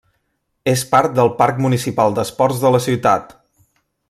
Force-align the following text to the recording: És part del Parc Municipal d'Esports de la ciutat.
És 0.71 0.83
part 0.93 1.13
del 1.19 1.29
Parc 1.41 1.61
Municipal 1.67 2.19
d'Esports 2.21 2.65
de 2.65 2.75
la 2.77 2.85
ciutat. 2.89 3.41